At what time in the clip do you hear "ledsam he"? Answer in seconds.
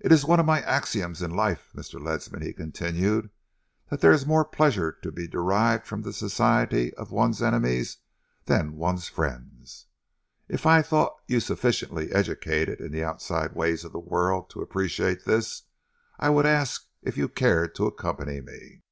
2.02-2.52